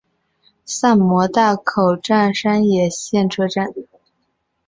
[0.65, 3.67] 萨摩大口站山野线车站。